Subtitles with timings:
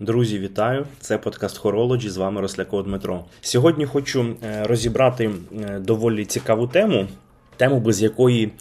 [0.00, 0.86] Друзі, вітаю!
[1.00, 3.24] Це подкаст Horology, з вами Росляков Дмитро.
[3.40, 7.06] Сьогодні хочу е, розібрати е, доволі цікаву тему,
[7.56, 8.52] тему, без якої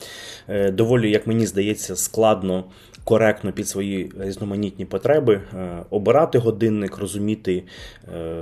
[0.47, 2.63] е, доволі, як мені здається, складно,
[3.03, 5.41] коректно під свої різноманітні потреби
[5.89, 7.63] обирати годинник, розуміти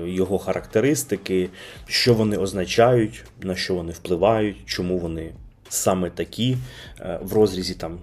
[0.05, 1.49] його характеристики,
[1.87, 5.33] що вони означають, на що вони впливають, чому вони
[5.69, 6.57] саме такі
[7.21, 7.97] в розрізі там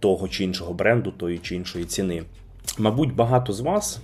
[0.00, 2.22] того чи іншого бренду, тої чи іншої ціни.
[2.78, 4.00] Мабуть, багато з вас,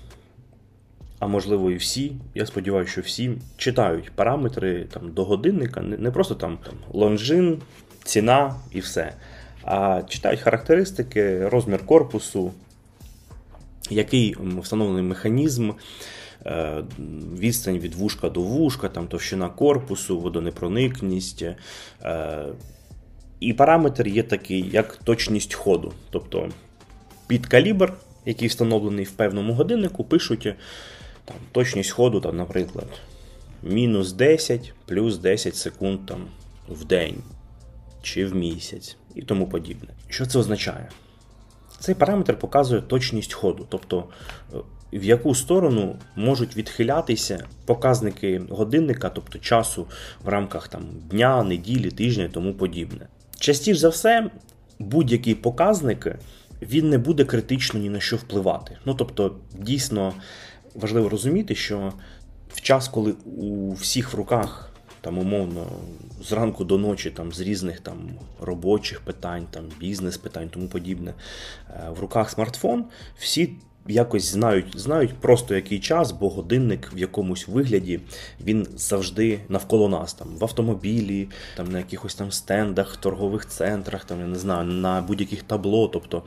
[1.20, 6.34] а можливо і всі, я сподіваюся, що всі читають параметри там, до годинника, не просто
[6.34, 6.59] там,
[6.92, 7.62] лонжин,
[8.05, 9.12] ціна і все.
[9.64, 12.52] А читають характеристики, розмір корпусу,
[13.91, 15.70] який встановлений механізм,
[16.47, 16.84] е,
[17.39, 21.45] відстань від вушка до вушка, там товщина корпусу, водонепроникність.
[22.02, 22.45] Е,
[23.41, 25.92] і параметр є такий, як точність ходу.
[26.11, 26.48] Тобто
[27.27, 27.92] під калібр,
[28.27, 30.55] який встановлений в певному годиннику, пишуть
[31.24, 32.89] там, точність ходу, там, наприклад,
[33.62, 36.27] мінус 10 плюс 10 секунд там,
[36.69, 37.17] в день
[38.03, 39.89] чи в місяць і тому подібне.
[40.08, 40.89] Що це означає?
[41.78, 44.05] Цей параметр показує точність ходу, тобто
[44.55, 44.56] е,
[44.92, 49.86] в яку сторону можуть відхилятися показники годинника, тобто часу
[50.25, 53.06] в рамках там, дня, неділі, тижня і тому подібне.
[53.39, 54.30] Частіше за все,
[54.78, 56.06] будь-який показник
[56.62, 58.78] він не буде критично ні на що впливати.
[58.84, 60.12] Ну тобто, дійсно
[60.81, 61.92] важливо розуміти, що
[62.55, 65.67] в час, коли у всіх в руках, там умовно,
[66.23, 71.14] зранку до ночі, там з різних там робочих питань, там бізнес-питань, тому подібне,
[71.70, 72.84] е, в руках смартфон,
[73.19, 73.53] всі
[73.89, 78.01] якось знають, знають просто який час, бо годинник в якомусь вигляді
[78.45, 84.20] він завжди навколо нас, там в автомобілі, там на якихось там стендах, торгових центрах, там
[84.20, 85.89] я не знаю, на будь-яких табло.
[85.89, 86.23] Тобто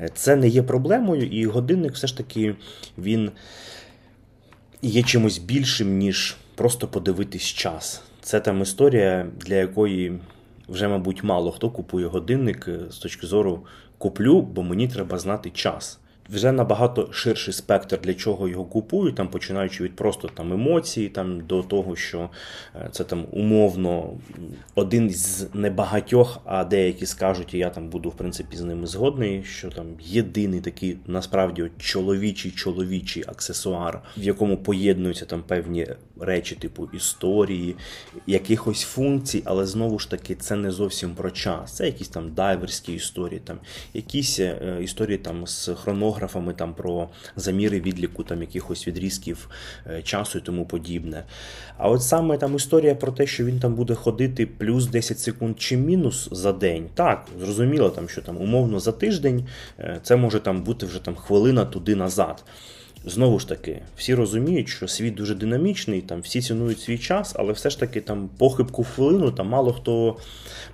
[0.00, 2.56] е, це не є проблемою, і годинник все ж таки
[2.98, 3.30] він
[4.82, 8.02] є чимось більшим, ніж просто подивитись час.
[8.20, 10.18] Це там історія, для якої
[10.68, 13.66] вже, мабуть, мало хто купує годинник з точки зору
[13.98, 19.28] куплю, бо мені треба знати час вже набагато ширший спектр, для чого його купують, там
[19.28, 22.30] починаючи від просто там емоцій, там до того, що
[22.74, 24.18] е, це там умовно
[24.74, 29.44] один з небагатьох, а деякі скажуть, і я там буду в принципі з ними згодний,
[29.44, 35.86] що там єдиний такий насправді чоловічий чоловічий аксесуар, в якому поєднуються там певні
[36.20, 37.76] речі, типу історії,
[38.26, 41.76] якихось функцій, але знову ж таки це не зовсім про час.
[41.76, 43.58] Це якісь там дайверські історії, там
[43.94, 49.48] якісь е, історії там з хронографом, томографами там про заміри відліку там якихось відрізків
[49.86, 51.24] е, часу і тому подібне.
[51.76, 55.60] А от саме там історія про те, що він там буде ходити плюс 10 секунд
[55.60, 56.88] чи мінус за день.
[56.94, 59.46] Так, зрозуміло, там, що там умовно за тиждень
[59.78, 62.44] е, це може там бути вже там хвилина туди назад.
[63.08, 67.52] Знову ж таки, всі розуміють, що світ дуже динамічний, там всі цінують свій час, але
[67.52, 70.16] все ж таки там похибку хвилину там мало хто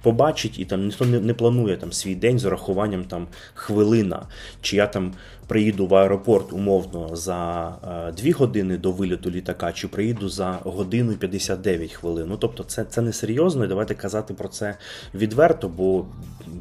[0.03, 4.23] побачить і там ніхто не, не планує там свій день з урахуванням там хвилина.
[4.63, 5.13] Чи я там
[5.47, 7.69] приїду в аеропорт умовно за
[8.09, 12.27] е, 2 години до виліту літака, чи приїду за годину 59 хвилин.
[12.29, 13.65] Ну тобто, це це не серйозно.
[13.65, 14.77] і Давайте казати про це
[15.15, 16.07] відверто, бо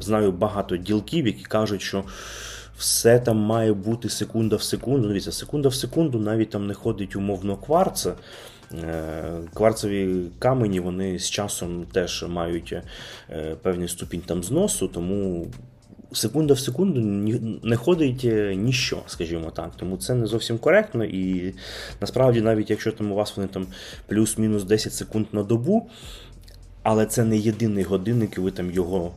[0.00, 2.04] знаю багато ділків, які кажуть, що
[2.78, 5.08] все там має бути секунда в секунду.
[5.08, 8.14] Дивіться, секунда в секунду навіть там не ходить умовно кварца.
[8.82, 12.74] Е, кварцеві камені вони з часом теж мають
[13.30, 15.46] е, певний ступінь там зносу, тому
[16.12, 17.00] секунда в секунду
[17.62, 19.70] не ходить е, ніщо, скажімо так.
[19.76, 21.04] Тому це не зовсім коректно.
[21.04, 21.54] І
[22.00, 23.66] насправді, навіть якщо там у вас вони там
[24.06, 25.90] плюс-мінус 10 секунд на добу,
[26.82, 29.12] але це не єдиний годинник, і ви там його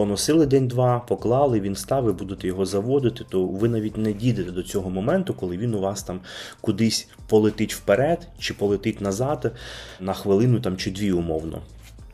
[0.00, 4.62] поносили день-два, поклали, він став, і будете його заводити, то ви навіть не дійдете до
[4.62, 6.20] цього моменту, коли він у вас там
[6.60, 9.52] кудись полетить вперед чи полетить назад
[10.00, 11.62] на хвилину там чи дві умовно.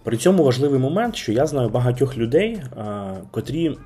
[0.02, 2.62] При цьому важливий момент, що я знаю багатьох людей,
[3.30, 3.78] котрі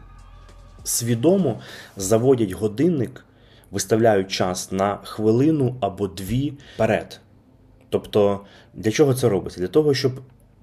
[0.84, 1.60] свідомо
[1.96, 3.24] заводять годинник,
[3.70, 7.20] виставляють час на хвилину або дві вперед.
[7.88, 8.40] Тобто,
[8.74, 9.60] для чого це робиться?
[9.60, 10.12] Для того, щоб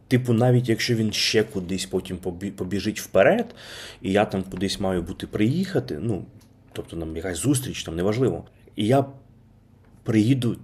[0.07, 2.17] Типу, навіть якщо він ще кудись потім
[2.55, 3.55] побіжить вперед,
[4.01, 6.25] і я там кудись маю бути приїхати, ну,
[6.73, 8.45] тобто нам якась зустріч, там неважливо,
[8.75, 9.05] і я
[10.03, 10.57] приїду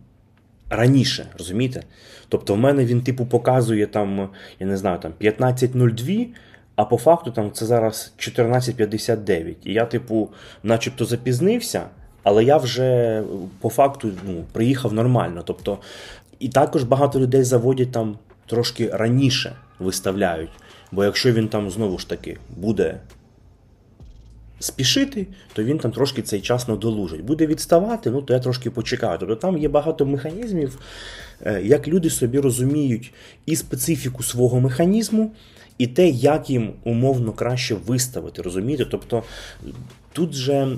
[0.69, 1.83] раніше, розумієте?
[2.29, 4.29] Тобто, в мене він, типу, показує там,
[4.59, 6.27] я не знаю, там 15.02,
[6.75, 9.55] а по факту там це зараз 14.59.
[9.63, 10.29] І я, типу,
[10.63, 11.83] начебто запізнився,
[12.23, 13.23] але я вже
[13.59, 15.41] по факту ну, приїхав нормально.
[15.45, 15.77] Тобто,
[16.39, 20.49] і також багато людей заводять там трошки раніше виставляють.
[20.91, 22.99] Бо якщо він там знову ж таки буде
[24.59, 27.23] спішити, то він там трошки цей час надолужить.
[27.23, 29.17] Буде відставати, ну то я трошки почекаю.
[29.19, 30.79] Тобто там є багато механізмів,
[31.45, 33.13] е, як люди собі розуміють
[33.45, 35.31] і специфіку свого механізму,
[35.77, 38.41] і те, як їм умовно краще виставити.
[38.41, 38.85] Розумієте?
[38.91, 39.23] Тобто
[40.13, 40.77] тут же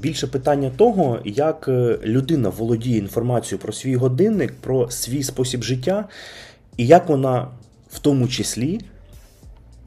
[0.00, 6.08] більше питання того, як е, людина володіє інформацією про свій годинник, про свій спосіб життя,
[6.76, 7.48] і як вона
[7.90, 8.80] в тому числі.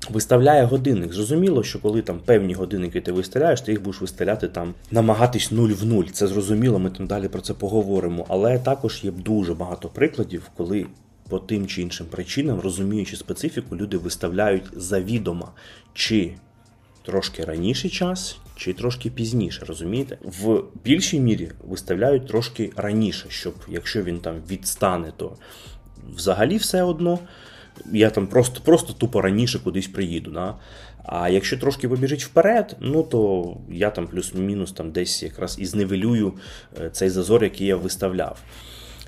[0.09, 1.13] Виставляє годинник.
[1.13, 5.69] Зрозуміло, що коли там певні годинники ти виставляєш, ти їх будеш виставляти там, намагатись нуль
[5.69, 6.05] в нуль.
[6.05, 8.25] Це зрозуміло, ми там далі про це поговоримо.
[8.29, 10.85] Але також є дуже багато прикладів, коли
[11.29, 15.49] по тим чи іншим причинам, розуміючи специфіку, люди виставляють завідомо
[15.93, 16.33] чи
[17.05, 19.65] трошки раніше час, чи трошки пізніше.
[19.65, 20.17] Розумієте?
[20.21, 25.37] В більшій мірі виставляють трошки раніше, щоб якщо він там відстане, то
[26.15, 27.19] взагалі все одно
[27.91, 30.31] я там просто просто тупо раніше кудись приїду.
[30.31, 30.55] Да?
[31.03, 36.33] А якщо трошки побіжить вперед, ну то я там плюс-мінус там десь якраз і зневелюю
[36.81, 38.39] е, цей зазор, який я виставляв.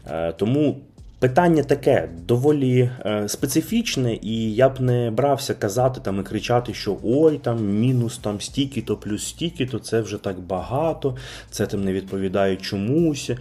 [0.07, 0.77] Е, тому.
[1.19, 6.98] Питання таке доволі е, специфічне, і я б не брався казати там і кричати, що
[7.03, 11.18] ой, там мінус там стільки-то плюс стільки-то, це вже так багато,
[11.51, 13.31] це там не відповідає чомусь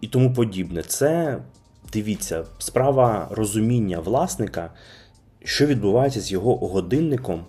[0.00, 0.82] і тому подібне.
[0.82, 1.38] Це
[1.92, 4.70] Дивіться, справа розуміння власника,
[5.44, 7.44] що відбувається з його годинником,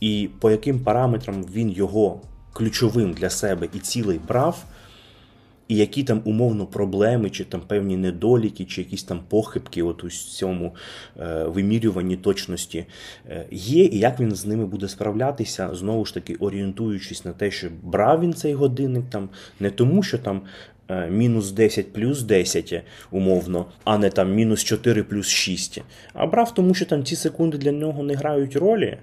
[0.00, 2.20] і по яким параметрам він його
[2.52, 4.64] ключовим для себе і цілий брав,
[5.68, 10.10] і які там умовно проблеми, чи там певні недоліки, чи якісь там похибки от у
[10.10, 10.74] цьому
[11.20, 12.86] е, вимірюванні точності
[13.28, 17.50] е, є, і як він з ними буде справлятися, знову ж таки, орієнтуючись на те,
[17.50, 19.28] що брав він цей годинник там
[19.60, 20.42] не тому, що там
[21.10, 25.82] мінус 10 плюс 10 умовно, а не там мінус 4 плюс 6.
[26.14, 28.98] А брав, тому що там ці секунди для нього не грають ролі,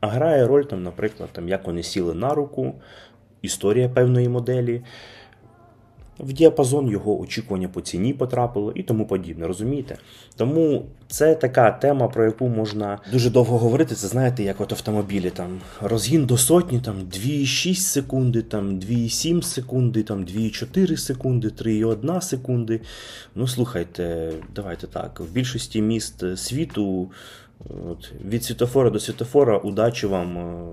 [0.00, 2.74] а грає роль, там, наприклад, там, як вони сіли на руку,
[3.42, 4.82] історія певної моделі
[6.18, 9.98] в діапазон його очікування по ціні потрапило і тому подібне, розумієте?
[10.36, 13.94] Тому це така тема, про яку можна дуже довго говорити.
[13.94, 20.02] Це знаєте, як от автомобілі там розгін до сотні, там 2,6 секунди, там 2,7 секунди,
[20.02, 22.80] там 2,4 секунди, 3,1 секунди.
[23.34, 25.20] Ну, слухайте, давайте так.
[25.20, 27.10] В більшості міст світу.
[27.90, 30.64] От, Від світофора до світофора удачі вам е,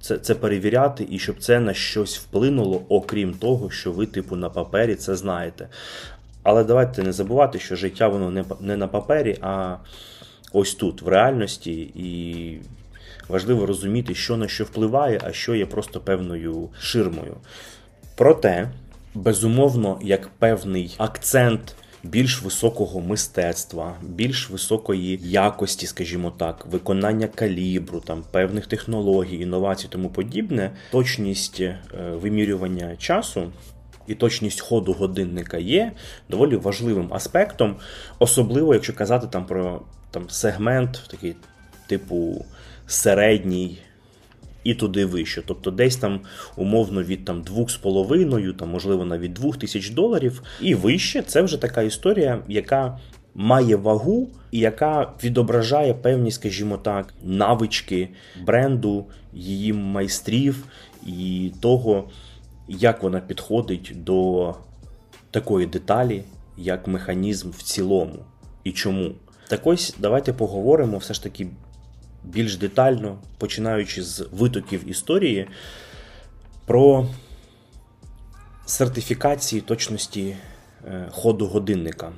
[0.00, 4.50] це це перевіряти і щоб це на щось вплинуло, окрім того, що ви, типу, на
[4.50, 5.68] папері це знаєте.
[6.42, 9.76] Але давайте не забувати, що життя воно не, не на папері, а
[10.52, 12.58] ось тут, в реальності, і
[13.28, 17.36] важливо розуміти, що на що впливає, а що є просто певною ширмою.
[18.16, 18.70] Проте,
[19.14, 28.24] безумовно, як певний акцент більш високого мистецтва, більш високої якості, скажімо так, виконання калібру, там
[28.30, 33.52] певних технологій, інновацій, тому подібне, точність е, вимірювання часу.
[34.06, 35.92] І точність ходу годинника є
[36.28, 37.76] доволі важливим аспектом,
[38.18, 41.36] особливо якщо казати там про там сегмент, такий
[41.86, 42.44] типу
[42.86, 43.78] середній
[44.68, 45.42] і туди вище.
[45.46, 46.20] Тобто десь там
[46.56, 50.42] умовно від там 2,5, там, можливо, навіть 2 тисяч доларів.
[50.60, 52.98] І вище це вже така історія, яка
[53.34, 58.08] має вагу і яка відображає певні, скажімо так, навички
[58.46, 60.64] бренду, її майстрів
[61.06, 62.04] і того,
[62.68, 64.54] як вона підходить до
[65.30, 66.22] такої деталі,
[66.56, 68.18] як механізм в цілому.
[68.64, 69.12] І чому.
[69.48, 71.48] Так ось давайте поговоримо все ж таки
[72.24, 75.48] більш детально, починаючи з витоків історії,
[76.66, 77.06] про
[78.66, 80.36] сертифікації точності
[80.86, 82.12] е, ходу годинника.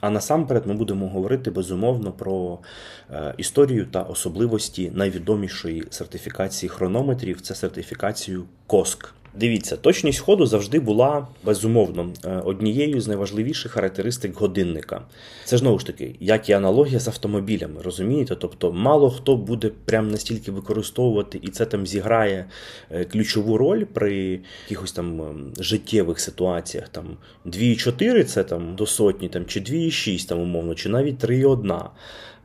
[0.00, 2.58] А насамперед ми будемо говорити безумовно про
[3.10, 9.14] е, історію та особливості найвідомішої сертифікації хронометрів це сертифікацію КОСК.
[9.36, 15.02] Дивіться, точність ходу завжди була безумовно е, однією з найважливіших характеристик годинника.
[15.44, 18.36] Це знову ж таки, як і аналогія з автомобілями, розумієте?
[18.36, 22.46] Тобто, мало хто буде прям настільки використовувати, і це там зіграє
[22.90, 26.88] е, ключову роль при якихось там ем, життєвих ситуаціях.
[26.88, 27.04] Там
[27.46, 31.84] 2,4 це там до сотні, там чи 2,6 там умовно, чи навіть 3,1.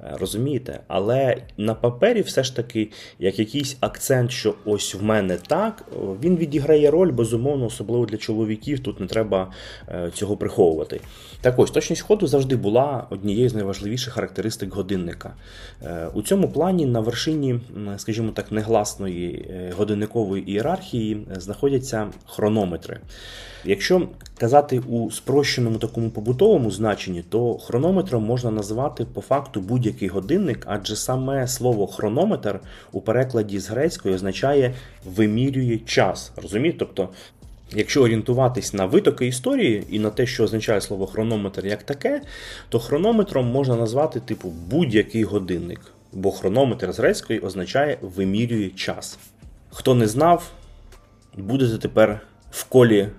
[0.04, 0.80] Е, розумієте?
[0.88, 2.90] Але на папері все ж таки,
[3.20, 5.86] як якийсь акцент, що ось в мене так,
[6.24, 9.52] він відіграє роль, безумовно, особливо для чоловіків, тут не треба
[9.88, 11.02] е, цього приховувати.
[11.42, 15.34] Так ось, точність ходу завжди була однією з найважливіших характеристик годинника.
[15.84, 17.60] Е, у цьому плані на вершині,
[17.98, 19.46] скажімо так, негласної
[19.78, 23.00] годинникової ієрархії знаходяться хронометри.
[23.66, 30.64] Якщо казати у спрощеному такому побутовому значенні, то хронометром можна назвати по факту будь-який годинник,
[30.66, 32.60] адже саме слово хронометр
[32.92, 34.74] у перекладі з грецької означає
[35.06, 36.32] вимірює час.
[36.42, 36.80] Розумієте?
[36.80, 37.10] Тобто,
[37.72, 42.22] якщо орієнтуватись на витоки історії і на те, що означає слово хронометр як таке,
[42.70, 45.82] то хронометром можна назвати типу будь-який годинник.
[46.14, 49.20] Бо хронометр з грецької означає вимірює час.
[49.70, 50.52] Хто не знав,
[51.38, 53.10] будете тепер в колі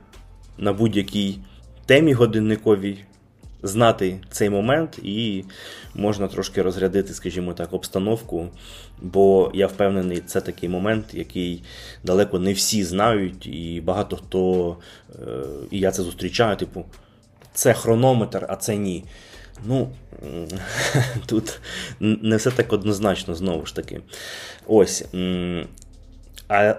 [0.60, 1.38] на будь-якій
[1.86, 2.98] темі годинниковій
[3.62, 5.44] знати цей момент, і
[5.94, 8.48] можна трошки розрядити, скажімо так, обстановку.
[9.02, 11.62] Бо я впевнений, це такий момент, який
[12.04, 14.76] далеко не всі знають, і багато хто,
[15.14, 15.24] е,
[15.70, 16.84] і я це зустрічаю, типу,
[17.54, 19.04] це хронометр, а це ні.
[19.66, 19.92] Ну,
[21.26, 21.60] тут
[22.00, 24.00] не все так однозначно, знову ж таки.
[24.66, 25.04] Ось.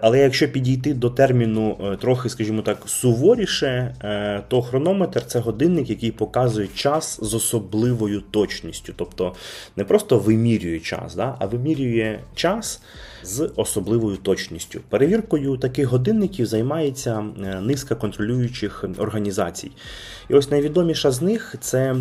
[0.02, 5.90] Але якщо підійти до терміну е, трохи, скажімо так, суворіше, е, то хронометр це годинник,
[5.90, 8.94] який показує час з особливою точністю.
[8.96, 9.36] Тобто
[9.76, 12.82] не просто вимірює час, да, а вимірює час
[13.24, 14.80] з особливою точністю.
[14.90, 19.72] Перевіркою таких годинників займається е, низка контролюючих організацій.
[20.30, 21.96] І ось найвідоміша з них це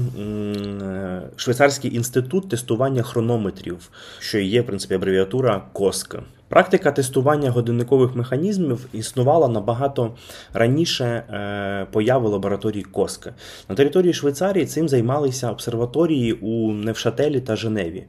[1.36, 6.18] Швейцарський інститут тестування хронометрів, що є в принципі абревіатура КОСК.
[6.50, 10.14] Практика тестування годинникових механізмів існувала набагато
[10.52, 13.34] раніше е, появи лабораторії Коска.
[13.68, 18.04] На території Швейцарії цим займалися обсерваторії у Невшателі та Женеві.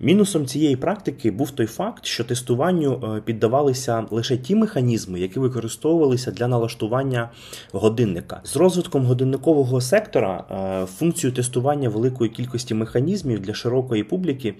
[0.00, 6.30] Мінусом цієї практики був той факт, що тестуванню е, піддавалися лише ті механізми, які використовувалися
[6.30, 7.30] для налаштування
[7.72, 8.40] годинника.
[8.44, 14.54] З розвитком годинникового сектора е, функцію тестування великої кількості механізмів для широкої публіки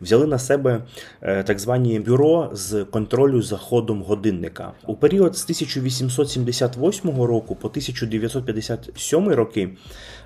[0.00, 0.84] взяли на себе
[1.20, 4.72] так звані бюро з контролю за ходом годинника.
[4.86, 9.68] У період з 1878 року по 1957 роки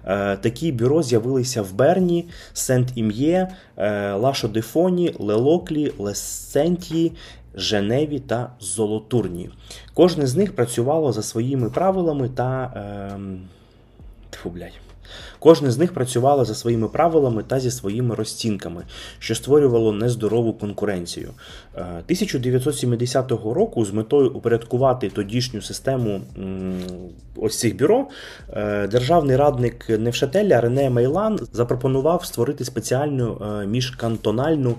[0.04, 4.12] е, такі бюро з'явилися в Берні, Сент-Ім'є, е,
[4.58, 7.12] Лашо-де-Фоні, Лелоклі, Лесцентії,
[7.54, 9.50] Женеві та Золотурні.
[9.94, 12.64] Кожне з них працювало за своїми правилами та.
[12.64, 13.20] Е,
[14.30, 14.87] тьфу, блядь.
[15.38, 18.82] Кожне з них працювало за своїми правилами та зі своїми розцінками,
[19.18, 21.30] що створювало нездорову конкуренцію.
[21.74, 26.20] 1970 е, року з метою упорядкувати тодішню систему
[27.36, 28.06] ось цих бюро,
[28.52, 34.74] е, державний радник Невшателя Рене Мейлан запропонував створити спеціальну е, міжкантональну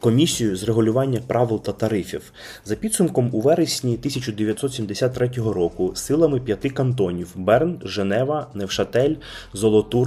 [0.00, 2.32] комісію з регулювання правил та тарифів.
[2.64, 9.14] За підсумком у вересні 1973 року силами п'яти кантонів Берн, Женева, Невшатель,
[9.52, 9.99] Золотурн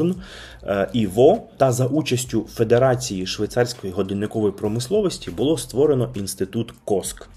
[0.63, 7.27] е, і Во та за участю Федерації швейцарської годинникової промисловості було створено інститут Коск.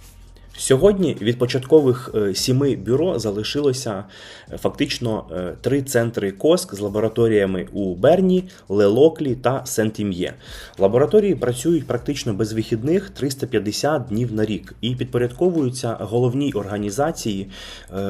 [0.58, 4.04] Сьогодні від початкових е, сіми бюро залишилося
[4.52, 10.34] е, фактично е, три центри КОСК з лабораторіями у Берні, Лелоклі та Сент-Ім'є.
[10.78, 17.48] Лабораторії працюють практично без вихідних 350 днів на рік і підпорядковуються головній організації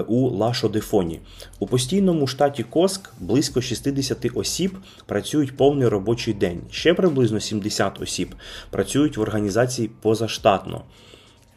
[0.07, 1.21] у Лашодефоні.
[1.59, 6.61] У постійному штаті КОСК близько 60 осіб працюють повний робочий день.
[6.71, 8.35] Ще приблизно 70 осіб
[8.71, 10.83] працюють в організації позаштатно.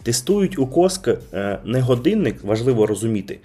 [0.04, 3.40] Тестують у Коск е, не годинник, важливо розуміти,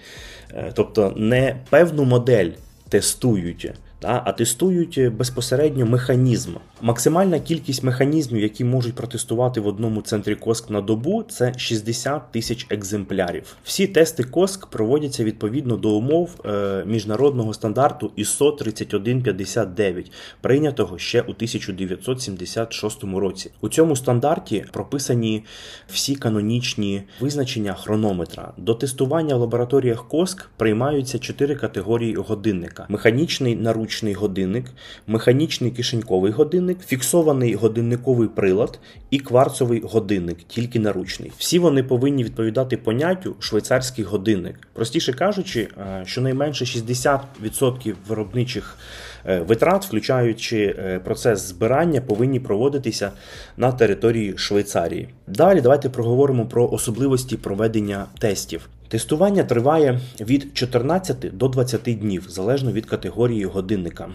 [0.53, 2.49] е, тобто не певну модель
[2.89, 3.71] тестують,
[4.01, 6.51] а тестують безпосередньо механізм.
[6.81, 12.67] Максимальна кількість механізмів, які можуть протестувати в одному центрі Коск на добу, це 60 тисяч
[12.69, 13.55] екземплярів.
[13.63, 21.31] Всі тести Коск проводяться відповідно до умов е, міжнародного стандарту ISO 3159, прийнятого ще у
[21.31, 23.51] 1976 році.
[23.61, 25.43] У цьому стандарті прописані
[25.87, 28.53] всі канонічні визначення хронометра.
[28.57, 34.65] До тестування в лабораторіях Коск приймаються чотири категорії годинника: механічний наручний годинник,
[35.07, 38.79] механічний кишеньковий годинник годинник, фіксований годинниковий прилад
[39.11, 41.31] і кварцовий годинник, тільки наручний.
[41.37, 44.55] Всі вони повинні відповідати поняттю швейцарський годинник.
[44.73, 48.77] Простіше кажучи, е, щонайменше 60% виробничих
[49.25, 53.11] е, витрат, включаючи е, процес збирання, повинні проводитися
[53.57, 55.09] на території Швейцарії.
[55.27, 58.69] Далі давайте проговоримо про особливості проведення тестів.
[58.87, 64.07] Тестування триває від 14 до 20 днів залежно від категорії годинника.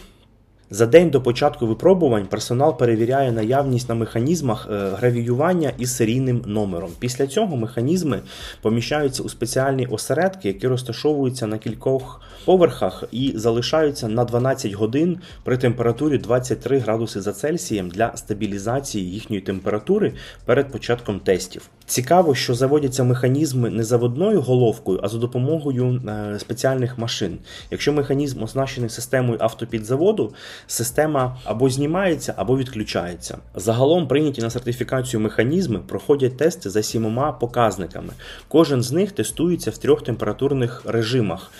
[0.72, 6.90] За день до початку випробувань персонал перевіряє наявність на механізмах е, гравіювання із серійним номером.
[6.98, 8.20] Після цього механізми
[8.62, 15.56] поміщаються у спеціальні осередки, які розташовуються на кількох поверхах і залишаються на 12 годин при
[15.56, 20.12] температурі 23 градуси за Цельсієм для стабілізації їхньої температури
[20.44, 21.68] перед початком тестів.
[21.86, 27.38] Цікаво, що заводяться механізми не заводною головкою, а за допомогою е, спеціальних машин.
[27.70, 30.34] Якщо механізм оснащений системою автопідзаводу,
[30.66, 33.38] система або знімається, або відключається.
[33.54, 38.12] Загалом прийняті на сертифікацію механізми проходять тести за сімома показниками.
[38.48, 41.52] Кожен з них тестується в трьох температурних режимах.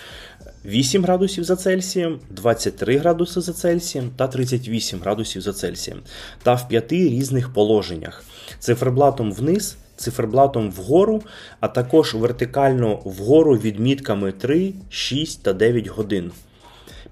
[0.65, 5.99] 8 градусів за Цельсієм, 23 градуси за Цельсієм та 38 градусів за Цельсієм
[6.43, 8.23] та в п'яти різних положеннях.
[8.59, 11.21] Циферблатом вниз, циферблатом вгору,
[11.59, 16.31] а також вертикально вгору відмітками 3, 6 та 9 годин.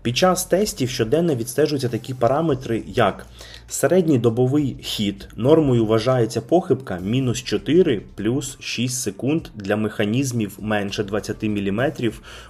[0.01, 3.25] Під час тестів щоденно відстежуються такі параметри, як
[3.68, 5.27] середній добовий хід.
[5.36, 11.91] Нормою вважається похибка мінус 4 плюс 6 секунд для механізмів менше 20 мм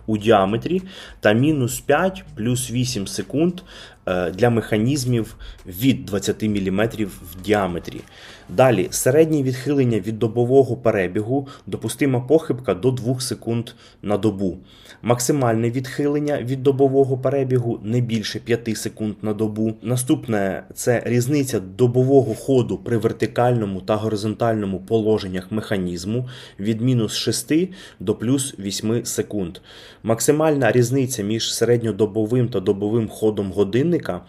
[0.07, 0.81] у діаметрі
[1.19, 3.61] та мінус 5 плюс 8 секунд
[4.05, 8.01] е, для механізмів від 20 мм в діаметрі.
[8.55, 13.69] Далі середнє відхилення від добового перебігу, допустима похибка до 2 секунд
[14.01, 14.57] на добу.
[15.01, 19.73] Максимальне відхилення від добового перебігу не більше 5 секунд на добу.
[19.81, 26.29] Наступне це різниця добового ходу при вертикальному та горизонтальному положеннях механізму
[26.59, 27.53] від мінус 6
[27.99, 29.57] до плюс 8 секунд.
[30.03, 34.21] Максимальна різниця між середньодобовим та добовим ходом годинника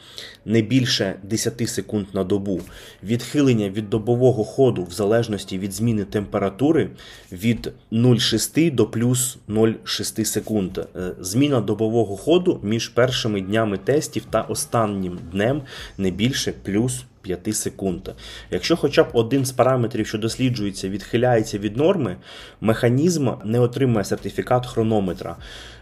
[0.45, 2.61] не більше 10 секунд на добу.
[3.03, 4.10] Відхилення від добового
[4.45, 6.91] ходу в залежності від зміни температури
[7.33, 10.79] від 0,6 до плюс 0,6 секунд.
[10.79, 10.85] Е,
[11.21, 15.63] зміна добового ходу між першими днями тестів та останнім днем
[15.99, 18.09] не більше плюс 5 секунд.
[18.51, 22.17] Якщо хоча б один з параметрів, що досліджується, відхиляється від норми,
[22.61, 25.37] механізм не отримує сертифікат хронометра.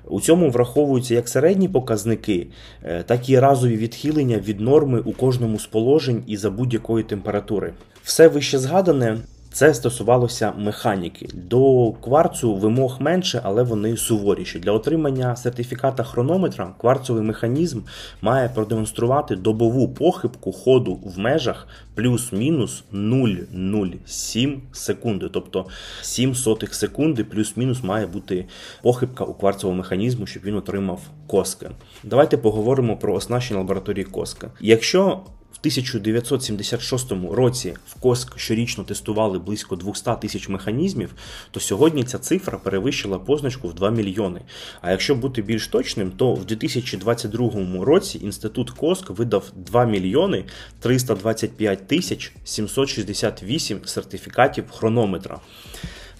[0.05, 2.47] У цьому враховуються як середні показники,
[2.85, 7.73] е, так і разові відхилення від норми у кожному з положень і за будь-якої температури.
[8.03, 9.19] Все вище згадане.
[9.53, 11.29] Це стосувалося механіки.
[11.35, 14.59] До кварцу вимог менше, але вони суворіші.
[14.59, 17.81] Для отримання сертифіката хронометра кварцовий механізм
[18.23, 25.29] має продемонструвати добову похибку ходу в межах плюс-мінус 0,07 секунди.
[25.33, 25.67] Тобто
[26.03, 28.47] 7 сотих секунди плюс-мінус має бути
[28.83, 31.71] похибка у кварцового механізму, щоб він отримав коски.
[32.05, 34.51] Давайте поговоримо про оснащення лабораторії коска.
[34.61, 35.21] Якщо
[35.59, 41.15] в 1976 році в Коск щорічно тестували близько 200 тисяч механізмів,
[41.51, 44.41] то сьогодні ця цифра перевищила позначку в 2 мільйони.
[44.81, 50.45] А якщо бути більш точним, то в 2022 році інститут Коск видав 2 мільйони
[50.81, 55.41] 325 тисяч 768 сертифікатів хронометра.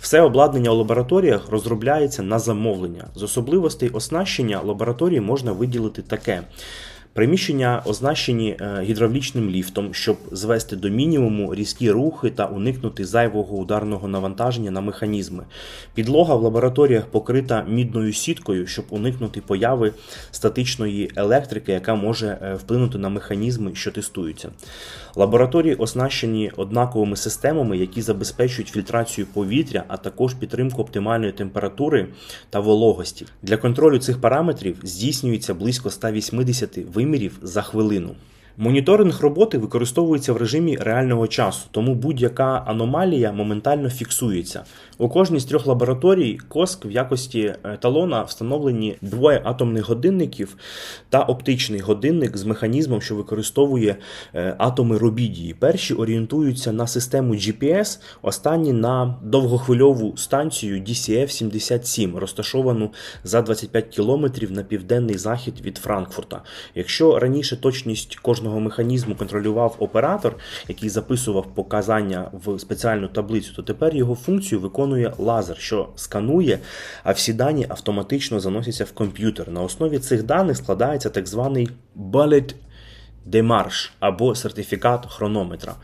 [0.01, 3.05] Все обладнання у лабораторіях розробляється на замовлення.
[3.15, 6.43] З особливостей оснащення лабораторії можна виділити таке.
[7.13, 14.09] Приміщення означені е, гідравлічним ліфтом, щоб звести до мінімуму різкі рухи та уникнути зайвого ударного
[14.09, 15.45] навантаження на механізми.
[15.95, 19.93] Підлога в лабораторіях покрита мідною сіткою, щоб уникнути появи
[20.31, 24.51] статичної електрики, яка може е, вплинути на механізми, що тестуються.
[25.17, 32.07] Лабораторії оснащені однаковими системами, які забезпечують фільтрацію повітря, а також підтримку оптимальної температури
[32.51, 33.27] та вологості.
[33.43, 38.11] Для контролю цих параметрів здійснюється близько 180 вимірів за хвилину.
[38.57, 44.65] Моніторинг роботи використовується в режимі реального часу, тому будь-яка аномалія моментально фіксується.
[45.01, 50.57] У кожній з трьох лабораторій коск в якості талона встановлені двоє атомних годинників
[51.09, 53.97] та оптичний годинник з механізмом, що використовує
[54.35, 55.55] е, атоми робідії.
[55.55, 62.91] Перші орієнтуються на систему GPS, останні на довгохвильову станцію DCF-77, розташовану
[63.25, 66.43] за 25 кілометрів на південний захід від Франкфурта.
[66.75, 70.37] Якщо раніше точність кожного механізму контролював оператор,
[70.69, 74.88] який записував показання в спеціальну таблицю, то тепер його функцію виконує
[75.19, 76.59] лазер, що сканує,
[77.05, 79.51] а всі дані автоматично заносяться в комп'ютер.
[79.51, 82.55] На основі цих даних складається так званий Bullet
[83.31, 85.75] Demarche або сертифікат хронометра.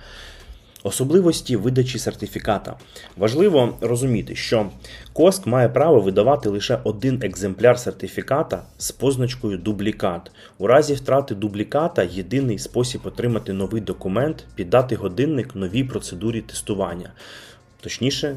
[0.86, 2.76] Особливості видачі сертифіката.
[3.16, 4.70] Важливо розуміти, що
[5.12, 10.30] Коск має право видавати лише один екземпляр сертифіката з позначкою дублікат.
[10.58, 17.12] У разі втрати дубліката єдиний спосіб отримати новий документ піддати годинник новій процедурі тестування.
[17.80, 18.36] Точніше,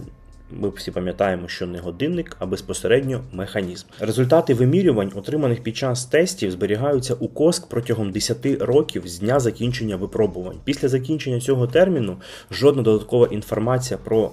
[0.52, 3.88] Ми всі пам'ятаємо, що не годинник, а безпосередньо механізм.
[4.00, 9.96] Результати вимірювань, отриманих під час тестів, зберігаються у коск протягом 10 років з дня закінчення
[9.96, 10.58] випробувань.
[10.64, 12.18] Після закінчення цього терміну
[12.52, 14.32] жодна додаткова інформація про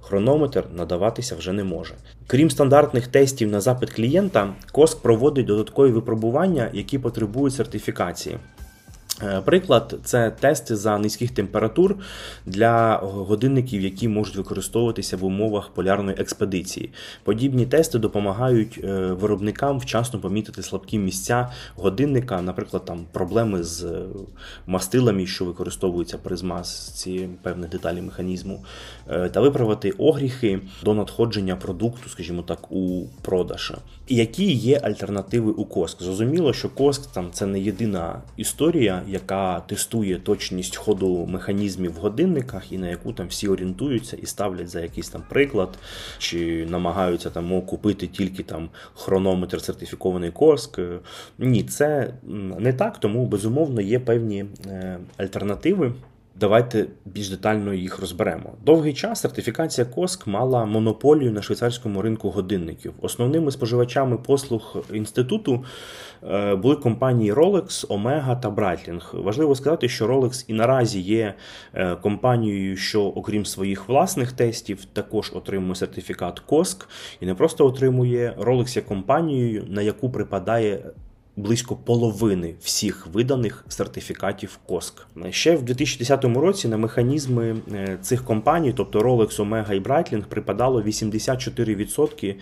[0.00, 1.94] хронометр надаватися вже не може.
[2.26, 8.36] Крім стандартних тестів на запит клієнта, коск проводить додаткові випробування, які потребують сертифікації.
[9.22, 11.96] Е, приклад це тести за низьких температур
[12.46, 16.90] для годинників, які можуть використовуватися в умовах полярної експедиції.
[17.24, 24.02] Подібні тести допомагають е, виробникам вчасно помітити слабкі місця годинника, наприклад, там проблеми з е,
[24.66, 28.64] мастилами, що використовуються при змазці певних деталей механізму,
[29.06, 33.72] та виправити огріхи до надходження продукту, скажімо так, у продаж.
[34.12, 36.02] Які є альтернативи у Коск?
[36.02, 42.72] Зрозуміло, що Коск там це не єдина історія яка тестує точність ходу механізмів в годинниках,
[42.72, 45.68] і на яку там всі орієнтуються і ставлять за якийсь там приклад,
[46.18, 50.80] чи намагаються там купити тільки там хронометр сертифікований Коск.
[51.38, 52.14] Ні, це
[52.58, 55.92] не так, тому безумовно є певні е, альтернативи.
[56.42, 58.52] Давайте більш детально їх розберемо.
[58.64, 62.92] Довгий час сертифікація Коск мала монополію на швейцарському ринку годинників.
[63.00, 65.64] Основними споживачами послуг інституту
[66.30, 69.22] е, були компанії Rolex, Omega та Breitling.
[69.22, 71.34] Важливо сказати, що Rolex і наразі є
[71.74, 76.88] е, компанією, що, окрім своїх власних тестів, також отримує сертифікат Коск
[77.20, 80.84] і не просто отримує Rolex є компанією, на яку припадає
[81.36, 85.06] близько половини всіх виданих сертифікатів КОСК.
[85.30, 90.82] Ще в 2010 році на механізми е, цих компаній, тобто Rolex, Omega і Breitling, припадало
[90.82, 92.34] 84%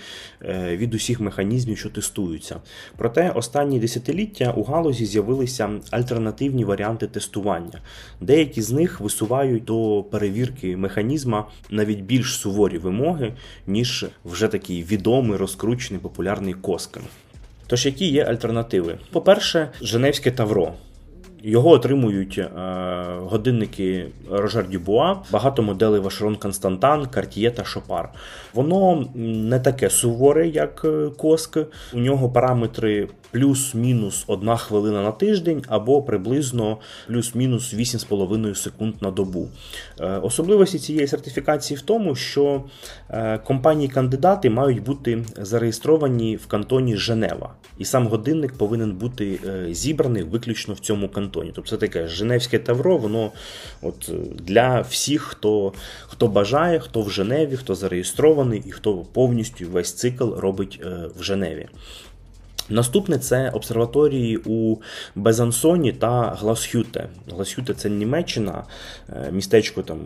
[0.43, 2.57] е, від усіх механізмів, що тестуються.
[2.97, 7.81] Проте останні десятиліття у галузі з'явилися альтернативні варіанти тестування.
[8.21, 13.33] Деякі з них висувають до перевірки механізма навіть більш суворі вимоги,
[13.67, 16.99] ніж вже такий відомий розкручений популярний КОСК.
[17.71, 18.99] Тож, які є альтернативи?
[19.13, 20.73] По-перше, Женевське Тавро.
[21.43, 22.51] Його отримують е,
[23.19, 28.09] годинники Рожер Дюбуа, багато моделей Вашерон Константан, Cartier та Шопар.
[28.55, 31.59] Воно не таке суворе, як е, Коск.
[31.95, 39.49] У нього параметри плюс-мінус одна хвилина на тиждень або приблизно плюс-мінус 8,5 секунд на добу.
[40.01, 42.65] Е, особливості цієї сертифікації в тому, що
[43.45, 49.39] компанії-кандидати мають бути зареєстровані в кантоні Женева, і сам годинник повинен бути
[49.71, 51.30] зібраний виключно в цьому кантоні.
[51.31, 53.33] Тобто це таке Женевське тавро, воно
[53.83, 55.73] от для всіх, хто,
[56.07, 60.81] хто бажає, хто в Женеві, хто зареєстрований і хто повністю весь цикл робить
[61.19, 61.69] в Женеві.
[62.71, 64.77] Наступне це обсерваторії у
[65.15, 67.09] Безансоні та Гласхюте.
[67.31, 68.65] Гласхюте це Німеччина,
[69.09, 69.99] е, містечко там.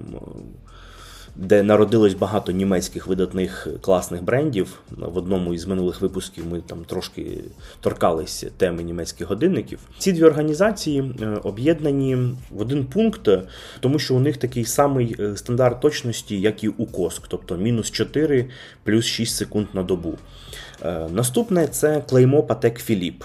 [1.36, 4.80] Де народилось багато німецьких видатних класних брендів.
[4.90, 7.40] В одному із минулих випусків ми там трошки
[7.80, 9.78] торкалися теми німецьких годинників.
[9.98, 12.16] Ці дві організації е, об'єднані
[12.50, 13.28] в один пункт,
[13.80, 17.90] тому що у них такий самий е, стандарт точності, як і у Коск, тобто мінус
[17.90, 18.48] 4
[18.84, 20.14] плюс 6 секунд на добу.
[20.82, 23.24] Е, наступне це клеймо Патек Філіп.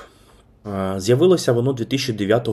[0.98, 2.48] З'явилося воно 2009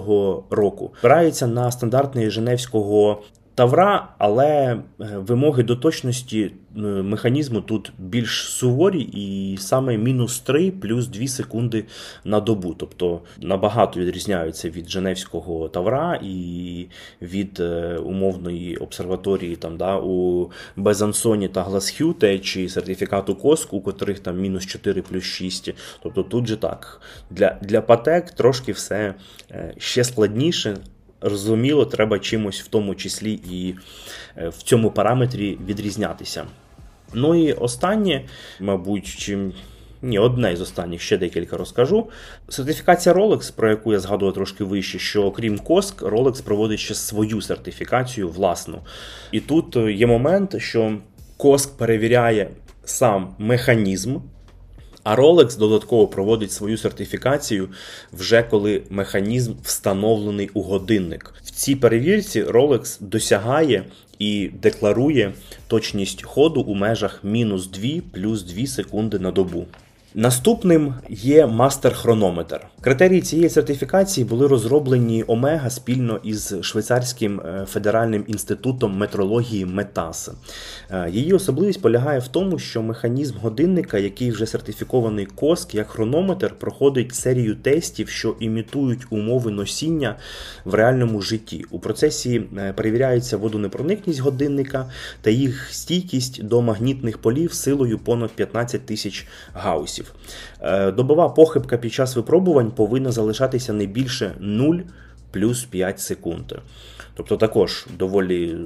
[0.51, 0.91] року.
[0.99, 3.23] Спирається на стандартний Женевського
[3.57, 6.43] тавра, але е, вимоги до точності
[6.77, 11.85] е, механізму тут більш суворі, і саме мінус 3 плюс 2 секунди
[12.25, 12.75] на добу.
[12.75, 16.87] Тобто набагато відрізняються від Женевського тавра і
[17.23, 24.19] від е, умовної обсерваторії там, да, у Безансоні та Гласхюте чи сертифікату Коску, у котрих
[24.19, 25.75] там мінус 4 плюс 6.
[26.03, 27.01] Тобто тут же так.
[27.31, 29.15] Для, Для патек трошки все
[29.79, 30.77] ще складніше
[31.21, 33.75] розуміло, треба чимось в тому числі і
[34.37, 36.45] е, в цьому параметрі відрізнятися.
[37.15, 38.25] Ну і останнє,
[38.61, 39.53] мабуть, чим.
[40.03, 42.09] Ні, одне із останніх ще декілька розкажу.
[42.49, 47.41] Сертифікація Rolex, про яку я згадував трошки вище, що окрім Коск, Rolex проводить ще свою
[47.41, 48.79] сертифікацію власну.
[49.33, 50.99] І тут є момент, що
[51.37, 52.51] Коск перевіряє
[52.85, 54.17] сам механізм
[55.07, 57.69] а Rolex додатково проводить свою сертифікацію
[58.13, 61.35] вже коли механізм встановлений у годинник.
[61.45, 63.85] В цій перевірці Rolex досягає
[64.19, 65.33] і декларує
[65.67, 69.67] точність ходу у межах мінус 2 плюс 2 секунди на добу.
[70.19, 72.61] Наступним є мастер-хронометр.
[72.81, 80.31] Критерії цієї сертифікації були розроблені Омега спільно із швейцарським е, федеральним інститутом метрології Метас.
[80.91, 86.55] Е, її особливість полягає в тому, що механізм годинника, який вже сертифікований коск як хронометр,
[86.59, 90.17] проходить серію тестів, що імітують умови носіння
[90.65, 91.65] в реальному житті.
[91.71, 98.87] У процесі е, перевіряється водонепроникність годинника та їх стійкість до магнітних полів силою понад 15
[98.87, 100.06] тисяч гаусів.
[100.97, 104.75] Добова похибка під час випробувань повинна залишатися не більше 0
[105.31, 106.53] плюс 5 секунд.
[107.15, 108.57] Тобто також доволі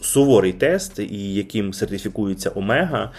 [0.00, 3.10] суворий тест, і яким сертифікується Омега.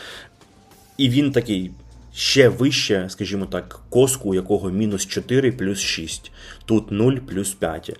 [0.97, 1.71] І він такий
[2.13, 6.31] ще вище, скажімо так, коску, у якого мінус 4 плюс 6,
[6.65, 7.99] тут 0 плюс 5.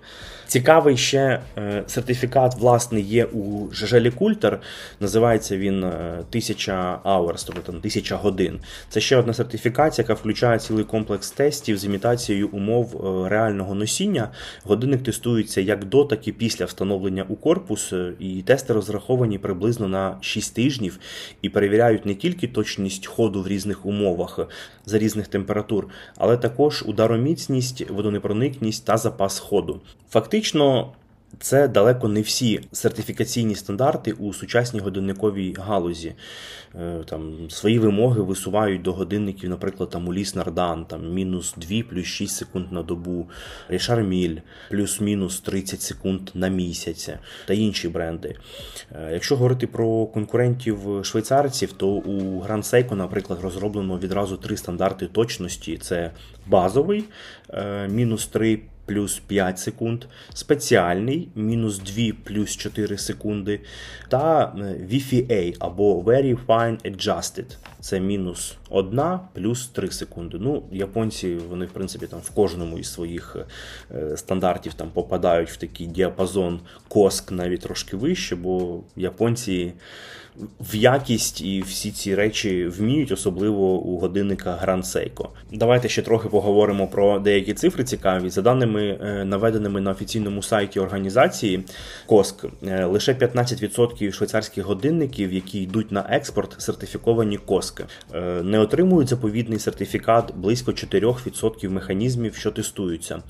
[0.49, 4.59] Цікавий ще е, сертифікат, власне, є у Жежелі Культер.
[4.99, 8.59] Називається він 1000 е, hours, тобто там 1000 годин.
[8.89, 14.29] Це ще одна сертифікація, яка включає цілий комплекс тестів з імітацією умов е, реального носіння.
[14.63, 20.17] Годинник тестується як до, так і після встановлення у корпус, і тести розраховані приблизно на
[20.21, 20.99] 6 тижнів
[21.41, 24.39] і перевіряють не тільки точність ходу в різних умовах
[24.85, 29.81] за різних температур, але також удароміцність, водонепроникність та запас ходу.
[30.11, 30.38] Фактично,
[31.39, 36.13] це далеко не всі сертифікаційні стандарти у сучасній годинниковій галузі.
[36.75, 42.05] Е, там Свої вимоги висувають до годинників, наприклад, там Уліс Нардан, там мінус 2 плюс
[42.05, 43.29] 6 секунд на добу,
[43.69, 44.37] Рішар Міль,
[44.69, 47.09] плюс-мінус 30 секунд на місяць
[47.47, 48.35] та інші бренди.
[48.91, 55.07] Е, якщо говорити про конкурентів швейцарців, то у Grand Seiko, наприклад, розроблено відразу три стандарти
[55.07, 56.11] точності: це
[56.47, 57.03] базовий,
[57.49, 63.59] е, мінус 3 плюс 5 секунд, спеціальний мінус 2 плюс 4 секунди,
[64.07, 64.53] та
[64.91, 67.57] Wi-Fi A або Very Fine Adjusted.
[67.79, 69.01] Це мінус 1
[69.33, 70.37] плюс 3 секунди.
[70.41, 73.35] Ну, Японці, вони, в принципі, там в кожному із своїх
[73.91, 79.73] е, стандартів там попадають в такий діапазон коск навіть трошки вище, бо японці
[80.59, 85.27] в якість і всі ці речі вміють, особливо у годинника Grand Seiko.
[85.51, 88.29] Давайте ще трохи поговоримо про деякі цифри цікаві.
[88.29, 91.63] За даними е, наведеними на офіційному сайті організації
[92.05, 97.81] Коск, е, лише 15% швейцарських годинників, які йдуть на експорт, сертифіковані Коск.
[98.13, 103.21] Е, не отримують заповідний сертифікат близько 4% механізмів, що тестуються.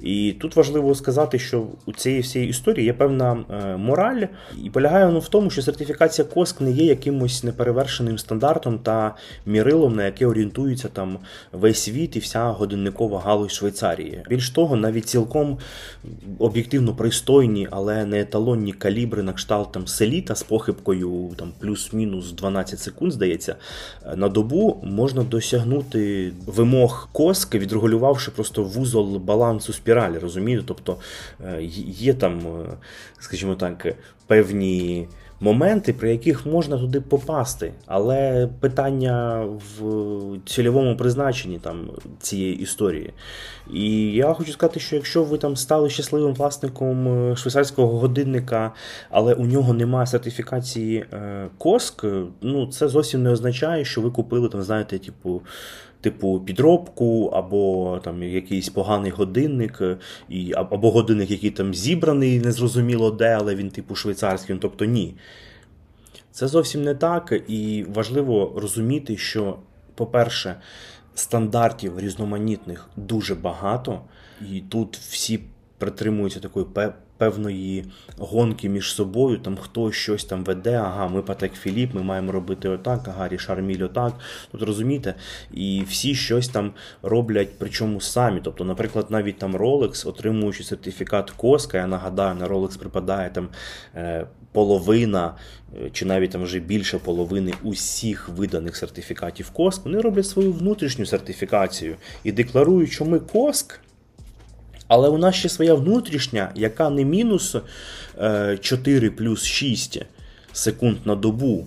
[0.00, 3.34] І тут важливо сказати, що у цієї всієї історії є певна
[3.78, 4.22] мораль,
[4.64, 9.14] і полягає воно в тому, що сертифікація Коск Мозк не є якимось неперевершеним стандартом та
[9.46, 11.18] мірилом, на яке орієнтується там
[11.52, 14.22] весь світ і вся годинникова галузь Швейцарії.
[14.28, 15.58] Більш того, навіть цілком
[16.38, 22.80] об'єктивно пристойні, але не еталонні калібри на кшталт там селіта з похибкою там плюс-мінус 12
[22.80, 23.56] секунд, здається,
[24.16, 30.64] на добу можна досягнути вимог коски, відрегулювавши просто вузол балансу спіралі, розумієте?
[30.66, 30.96] Тобто
[31.44, 32.76] е, є там, е,
[33.18, 33.94] скажімо так,
[34.26, 35.08] певні
[35.40, 37.72] моменти, при яких можна туди попасти.
[37.86, 39.44] Але питання
[39.78, 39.82] в
[40.46, 43.12] цільовому призначенні там цієї історії.
[43.72, 48.72] І я хочу сказати, що якщо ви там стали щасливим власником е, швейцарського годинника,
[49.10, 52.04] але у нього немає сертифікації е, КОСК,
[52.42, 55.42] ну це зовсім не означає, що ви купили там, знаєте, типу
[56.00, 59.82] типу підробку, або там якийсь поганий годинник,
[60.28, 64.54] і, або годинник, який там зібраний, незрозуміло де, але він, типу, швейцарський.
[64.54, 65.14] Ну, тобто ні.
[66.32, 69.58] Це зовсім не так, і важливо розуміти, що,
[69.94, 70.60] по-перше,
[71.14, 74.00] стандартів різноманітних дуже багато,
[74.52, 75.40] і тут всі
[75.78, 76.66] притримуються такої
[77.20, 77.84] певної
[78.18, 82.68] гонки між собою, там хто щось там веде, ага, ми Патек Філіп, ми маємо робити
[82.68, 84.12] отак, ага, Рішар Міль отак.
[84.52, 85.14] Тут розумієте,
[85.52, 88.40] і всі щось там роблять, причому самі.
[88.44, 93.48] Тобто, наприклад, навіть там Rolex, отримуючи сертифікат Коска, я нагадаю, на Rolex припадає там
[93.96, 95.34] е, половина.
[95.84, 101.06] Е, чи навіть там вже більше половини усіх виданих сертифікатів КОСК, вони роблять свою внутрішню
[101.06, 103.80] сертифікацію і декларують, що ми КОСК
[104.90, 107.56] але у нас ще своя внутрішня, яка не мінус
[108.60, 110.02] 4 е, плюс 6
[110.52, 111.66] секунд на добу,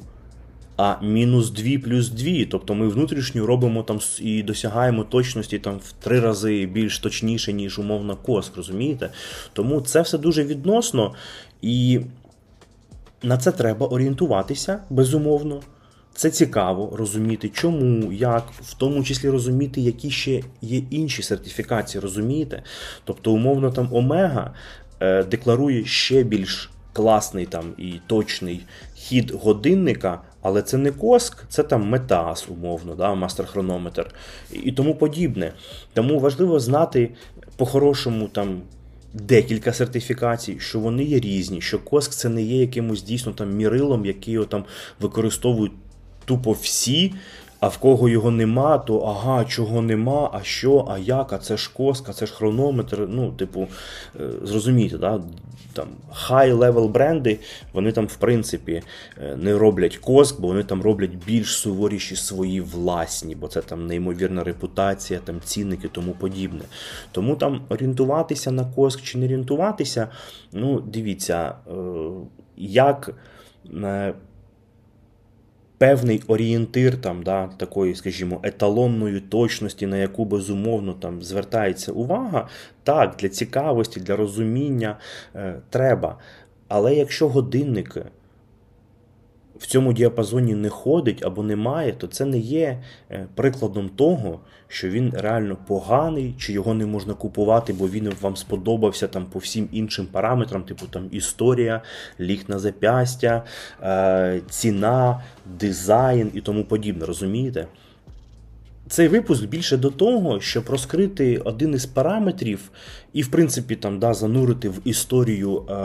[0.78, 2.46] а мінус 2 плюс 2.
[2.52, 7.80] Тобто ми внутрішню робимо там і досягаємо точності там в три рази більш точніше, ніж
[7.80, 9.10] умовно коск, розумієте?
[9.54, 11.14] Тому це все дуже відносно,
[11.62, 12.00] і
[13.22, 15.62] на це треба орієнтуватися безумовно.
[16.16, 22.64] Це цікаво розуміти, чому, як, в тому числі розуміти, які ще є інші сертифікації, розумієте?
[23.04, 24.54] Тобто, умовно, там Омега
[25.00, 31.64] е, декларує ще більш класний там і точний хід годинника, Але це не коск, це
[31.64, 34.06] там метас, умовно, да, мастер-хронометр
[34.52, 35.54] і тому подібне.
[35.94, 37.10] Тому важливо знати
[37.58, 38.62] по-хорошому там.
[39.16, 44.06] Декілька сертифікацій, що вони є різні, що коск це не є якимось дійсно там мірилом,
[44.06, 44.66] який там
[45.00, 45.72] використовують
[46.26, 47.14] тупо всі,
[47.60, 51.58] а в кого його нема, то ага, чого нема, а що, а як, а це
[51.58, 53.08] ж коск, а це ж хронометр.
[53.10, 53.68] Ну, типу,
[54.20, 55.22] е, зрозумійте, да?
[55.74, 55.88] там
[56.30, 57.40] high-level бренди,
[57.74, 58.82] вони там, в принципі,
[59.24, 63.88] е, не роблять коск, бо вони там роблять більш суворіші свої власні, бо це там
[63.88, 66.62] неймовірна репутація, там цінники тому подібне.
[67.12, 70.08] Тому там орієнтуватися на коск чи не орієнтуватися,
[70.52, 71.74] ну, дивіться, е,
[72.58, 73.10] як
[75.78, 82.48] певний орієнтир там, да, такої, скажімо, еталонної точності, на яку безумовно там звертається увага,
[82.84, 84.98] так, для цікавості, для розуміння
[85.36, 86.18] е, треба.
[86.68, 88.06] Але якщо годинники
[89.64, 94.90] в цьому діапазоні не ходить або немає, то це не є е, прикладом того, що
[94.90, 99.70] він реально поганий, чи його не можна купувати, бо він вам сподобався там по всім
[99.72, 101.82] іншим параметрам, типу там історія,
[102.20, 103.44] ліг на запястя,
[103.84, 105.24] е, ціна,
[105.60, 107.06] дизайн і тому подібне.
[107.06, 107.68] Розумієте?
[108.88, 112.72] Цей випуск більше до того, щоб розкрити один із параметрів
[113.14, 115.82] і, в принципі, там да, занурити в історію е,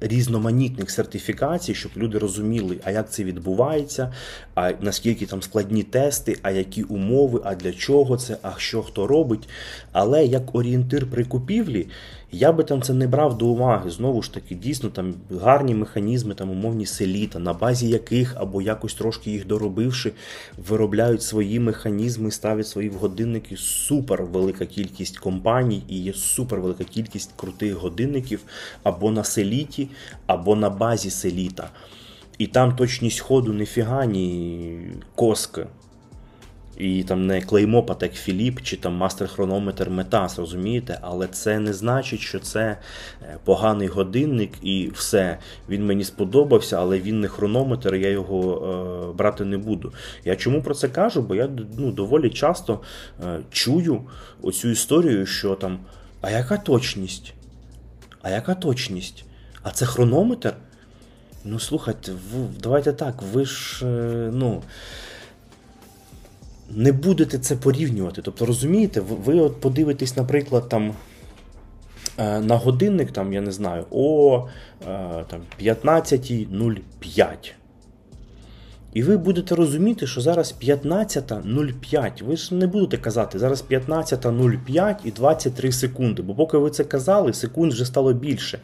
[0.00, 4.12] різноманітних сертифікацій, щоб люди розуміли, а як це відбувається,
[4.54, 9.06] а наскільки там складні тести, а які умови, а для чого це, а що хто
[9.06, 9.48] робить.
[9.92, 11.86] Але як орієнтир при купівлі,
[12.32, 13.90] я би там це не брав до уваги.
[13.90, 18.94] Знову ж таки, дійсно там гарні механізми, там умовні селіта, на базі яких або якось
[18.94, 20.12] трошки їх доробивши,
[20.68, 23.56] виробляють свої механізми, ставлять свої годинники.
[23.56, 28.40] Супер велика кількість компаній і є супер велика кількість крутих годинників
[28.82, 29.88] або на селіті,
[30.26, 31.70] або на базі селіта.
[32.38, 34.78] І там точність ходу ніфіга, ні
[35.14, 35.66] коски.
[36.78, 40.98] І там не клеймо Патек Філіп чи там мастер-хронометр Метас, розумієте?
[41.02, 42.78] Але це не значить, що це
[43.22, 45.38] е, поганий годинник і все.
[45.68, 48.66] Він мені сподобався, але він не хронометр, я його
[49.10, 49.92] е, брати не буду.
[50.24, 51.22] Я чому про це кажу?
[51.22, 52.80] Бо я ну, доволі часто
[53.24, 54.00] е, чую
[54.42, 55.78] оцю історію, що там.
[56.20, 57.34] А яка точність?
[58.22, 59.24] А яка точність?
[59.62, 60.54] А це хронометр?
[61.44, 62.12] Ну, слухайте,
[62.62, 64.62] давайте так, ви ж, е, ну.
[66.70, 68.22] Не будете це порівнювати.
[68.22, 70.94] Тобто, розумієте, ви, ви от подивитесь, наприклад, там.
[72.18, 74.48] Е, на годинник, там, я не знаю, о
[74.82, 77.52] е, там, 15.05.
[78.92, 82.24] І ви будете розуміти, що зараз 15.05.
[82.24, 86.22] Ви ж не будете казати, зараз 15.05 і 23 секунди.
[86.22, 88.58] Бо поки ви це казали, секунд вже стало більше.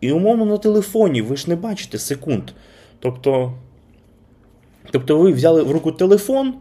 [0.00, 2.42] І умовно на телефоні ви ж не бачите секунд.
[3.00, 3.52] Тобто,
[4.90, 6.54] тобто ви взяли в руку телефон,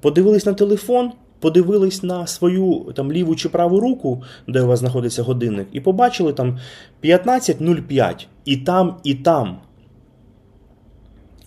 [0.00, 1.12] подивились на телефон.
[1.40, 6.32] Подивились на свою там ліву чи праву руку, де у вас знаходиться годинник, і побачили
[6.32, 6.58] там
[7.04, 8.26] 15.05.
[8.44, 9.58] І там, і там.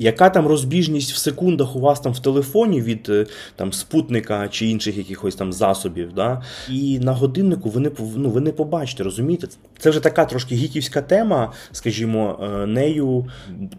[0.01, 4.67] Яка там розбіжність в секундах у вас там в телефоні від е, там спутника чи
[4.67, 6.13] інших якихось там засобів?
[6.13, 6.41] да?
[6.69, 9.47] І на годиннику ви не ну, ви не побачите, розумієте?
[9.81, 13.25] Це вже така трошки гіківська тема, скажімо, е, нею.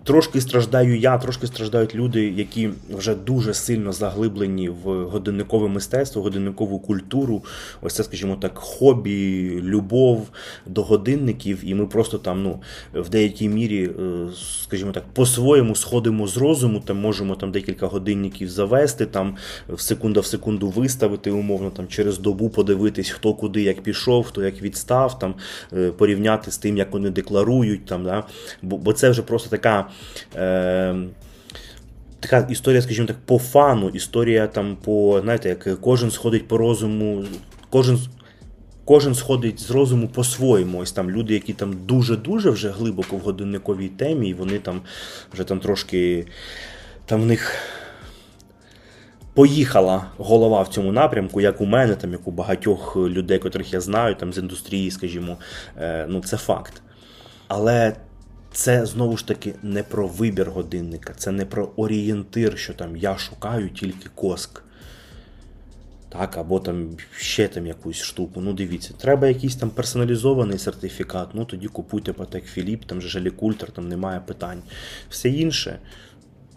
[0.04, 6.78] Трошки страждаю я, трошки страждають люди, які вже дуже сильно заглиблені в годинникове мистецтво, годинникову
[6.78, 7.44] культуру.
[7.82, 10.28] Ось це, скажімо так, хобі, любов
[10.66, 12.60] до годинників, і ми просто там ну,
[12.94, 14.26] в деякій мірі, е,
[14.62, 19.36] скажімо так, по-своєму сходимо з розуму, там можемо там декілька годинників завести, там
[19.68, 24.44] в секунда в секунду виставити, умовно там через добу подивитись, хто куди як пішов, хто
[24.44, 25.34] як відстав, там
[25.72, 27.87] е, порівняти з тим, як вони декларують.
[27.87, 28.24] Там, да?
[28.62, 29.88] Бо, бо це вже просто така.
[30.37, 30.94] Е,
[32.20, 37.24] Така історія, скажімо так, по фану, історія там по, знаєте, як кожен сходить по розуму,
[37.70, 37.98] кожен
[38.85, 40.78] Кожен сходить з розуму по-своєму.
[40.78, 44.81] Ось там люди, які там дуже-дуже вже глибоко в годинниковій темі, і вони там
[45.33, 46.26] вже там трошки
[47.07, 47.55] там в них
[49.34, 53.80] поїхала голова в цьому напрямку, як у мене, там, як у багатьох людей, котрих я
[53.80, 55.36] знаю, там з індустрії, скажімо,
[55.78, 56.82] е, ну це факт.
[57.48, 57.96] Але
[58.52, 63.18] це знову ж таки не про вибір годинника, це не про орієнтир, що там я
[63.18, 64.62] шукаю тільки коск.
[66.08, 68.40] Так, Або там ще там якусь штуку.
[68.40, 71.28] Ну, дивіться, треба якийсь там персоналізований сертифікат.
[71.34, 74.62] Ну тоді купуйте Патек Філіп, там же Жалікультер, там немає питань.
[75.10, 75.78] Все інше.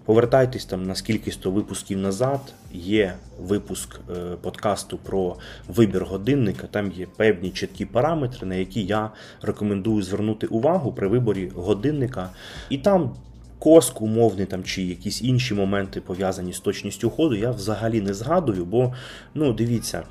[0.05, 2.39] Повертайтесь там на скількись то випусків назад.
[2.73, 5.35] Є випуск е, подкасту про
[5.67, 6.67] вибір годинника.
[6.71, 12.29] Там є певні чіткі параметри, на які я рекомендую звернути увагу при виборі годинника.
[12.69, 13.15] І там
[13.59, 18.65] Коск умовний там чи якісь інші моменти пов'язані з точністю ходу, я взагалі не згадую,
[18.65, 18.93] бо,
[19.33, 20.03] ну, дивіться,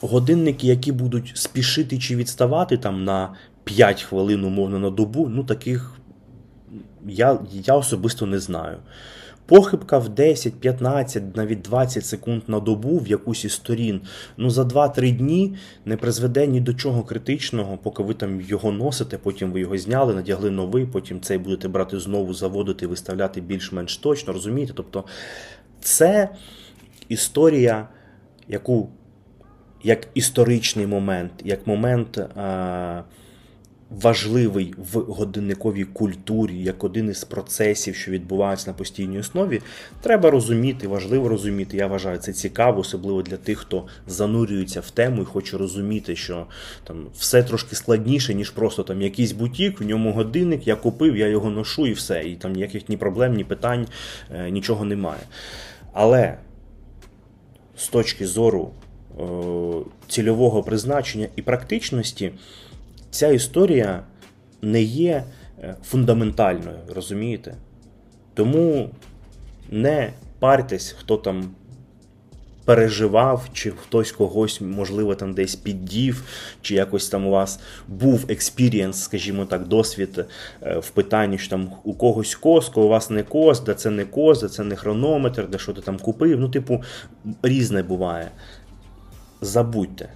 [0.00, 5.92] годинники, які будуть спішити чи відставати там на 5 хвилин, умовно, на добу, ну таких
[7.08, 8.78] я, я особисто не знаю.
[9.46, 14.00] Похибка в 10, 15, навіть 20 секунд на добу в якусь із сторін,
[14.36, 19.18] ну за 2-3 дні не призведе ні до чого критичного, поки ви там його носите,
[19.18, 24.32] потім ви його зняли, надягли новий, потім цей будете брати знову, заводити, виставляти більш-менш точно,
[24.32, 24.72] розумієте?
[24.76, 25.04] Тобто
[25.80, 26.28] це
[27.08, 27.88] історія,
[28.48, 28.88] яку
[29.82, 32.18] як історичний момент, як момент.
[32.18, 33.02] А,
[33.90, 39.62] важливий в годинниковій культурі, як один із процесів, що відбуваються на постійній основі,
[40.00, 41.76] треба розуміти, важливо розуміти.
[41.76, 46.46] Я вважаю, це цікаво, особливо для тих, хто занурюється в тему і хоче розуміти, що
[46.84, 51.26] там все трошки складніше, ніж просто там якийсь бутік, в ньому годинник, я купив, я
[51.26, 52.22] його ношу і все.
[52.22, 53.86] І там ніяких ні проблем, ні питань,
[54.34, 55.22] е, нічого немає.
[55.92, 56.38] Але
[57.76, 58.70] з точки зору
[59.20, 59.22] е,
[60.08, 62.32] цільового призначення і практичності
[63.10, 64.02] ця історія
[64.62, 65.24] не є
[65.62, 67.54] е, фундаментальною, розумієте?
[68.34, 68.90] Тому
[69.70, 71.50] не парьтесь, хто там
[72.66, 76.22] переживав, чи хтось когось, можливо, там десь піддів,
[76.62, 80.24] чи якось там у вас був experience, скажімо так, досвід
[80.62, 84.04] е, в питанні, що там у когось кос, у вас не кос, де це не
[84.04, 86.40] кос, де це не хронометр, де що ти там купив.
[86.40, 86.82] Ну, типу,
[87.42, 88.30] різне буває.
[89.40, 90.08] Забудьте.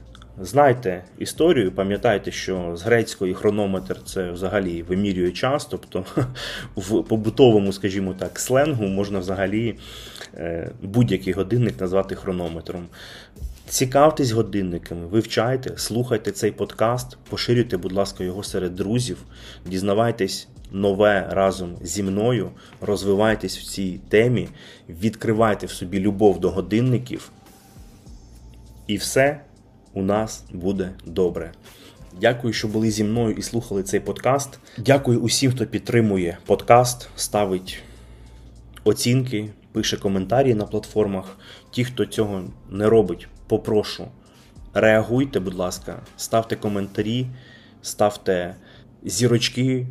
[0.42, 6.04] Знайте історію, пам'ятайте, що з грецької хронометр це взагалі вимірює час, тобто
[6.76, 9.78] в побутовому, скажімо так, сленгу можна взагалі
[10.34, 12.86] е, будь-який годинник назвати хронометром.
[13.68, 19.18] Цікавтесь годинниками, вивчайте, слухайте цей подкаст, поширюйте, будь ласка, його серед друзів,
[19.66, 24.48] дізнавайтесь нове разом зі мною, розвивайтесь в цій темі,
[24.88, 27.30] відкривайте в собі любов до годинників.
[28.86, 29.40] І все
[29.94, 31.52] у нас буде добре.
[32.20, 34.58] Дякую, що були зі мною і слухали цей подкаст.
[34.78, 37.82] Дякую усім, хто підтримує подкаст, ставить
[38.84, 41.36] оцінки, пише коментарі на платформах.
[41.70, 44.08] Ті, хто цього не робить, попрошу.
[44.74, 47.26] Реагуйте, будь ласка, ставте коментарі,
[47.82, 48.54] ставте
[49.02, 49.86] зірочки.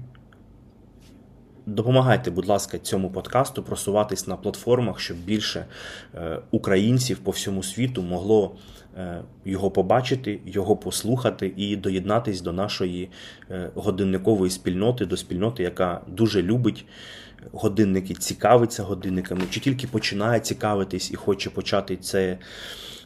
[1.65, 5.65] Допомагайте, будь ласка, цьому подкасту просуватись на платформах, щоб більше
[6.15, 8.55] е, українців по всьому світу могло
[9.45, 13.09] його побачити, його послухати і доєднатись до нашої
[13.51, 16.85] е, годинникової спільноти, до спільноти, яка дуже любить
[17.51, 22.37] годинники, цікавиться годинниками, чи тільки починає цікавитись і хоче почати це.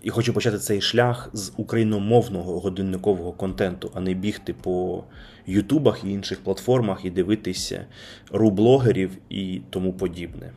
[0.03, 5.03] І хоче почати цей шлях з україномовного годинникового контенту, а не бігти по
[5.45, 7.85] Ютубах і інших платформах і дивитися
[8.31, 10.51] рублогерів і тому подібне.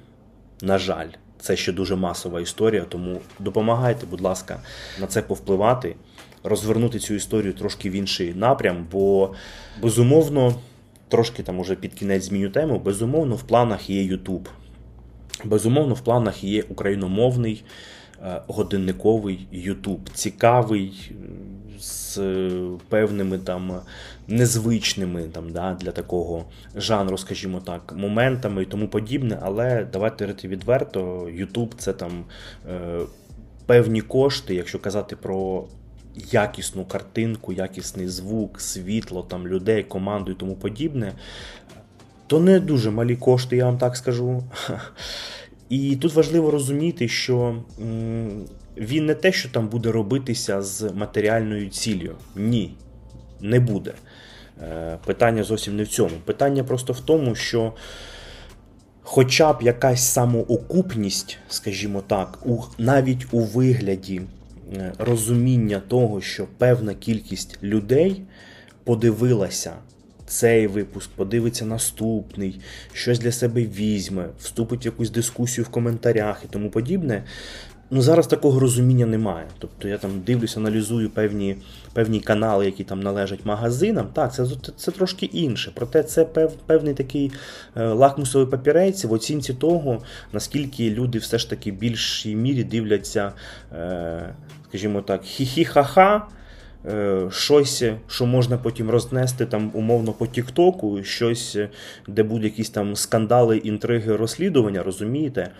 [0.62, 1.08] На жаль.
[1.40, 4.60] Це ще дуже масова історія, тому допомагайте, будь ласка,
[5.00, 5.96] на це повпливати,
[6.42, 9.34] розвернути цю історію трошки в інший напрям, бо
[9.82, 10.54] безумовно,
[11.08, 14.48] трошки там уже під кінець зміню тему, безумовно, в планах є Ютуб.
[15.44, 17.64] Безумовно, в планах є україномовний
[18.22, 20.10] е, годинниковий Ютуб.
[20.14, 21.12] Цікавий,
[21.80, 22.20] з
[22.88, 23.80] певними там
[24.28, 29.38] незвичними там, да, для такого жанру, скажімо так, моментами і тому подібне.
[29.42, 32.24] Але давайте говорити відверто, YouTube це там
[32.68, 33.00] е,
[33.66, 35.64] певні кошти, якщо казати про.
[36.32, 41.12] Якісну картинку, якісний звук, світло, там людей, команду і тому подібне,
[42.26, 44.44] то не дуже малі кошти, я вам так скажу.
[45.68, 47.62] І тут важливо розуміти, що
[48.76, 52.16] він не те, що там буде робитися з матеріальною ціллю.
[52.36, 52.74] Ні,
[53.40, 53.94] не буде.
[54.62, 56.16] Е, питання зовсім не в цьому.
[56.24, 57.72] Питання просто в тому, що
[59.02, 64.22] хоча б якась самоокупність, скажімо так, у, навіть у вигляді
[64.76, 68.22] е, розуміння того, що певна кількість людей
[68.84, 69.72] подивилася.
[70.28, 72.60] Цей випуск, подивиться наступний,
[72.92, 77.24] щось для себе візьме, вступить в якусь дискусію в коментарях і тому подібне.
[77.90, 79.46] Ну, зараз такого розуміння немає.
[79.58, 81.56] Тобто я там дивлюся, аналізую певні
[81.92, 84.06] певні канали, які там належать магазинам.
[84.12, 85.72] Так, це це трошки інше.
[85.74, 87.32] Проте це пев, певний такий
[87.76, 93.32] е, лакмусовий папірець в оцінці того, наскільки люди все ж таки в більшій мірі дивляться,
[93.72, 94.34] е,
[94.68, 96.20] скажімо так, хі-хі-ха-ха.
[96.86, 101.58] Е, щось, що можна потім рознести там умовно по Тіктоку, щось,
[102.08, 105.50] де будуть якісь там скандали, інтриги, розслідування, розумієте?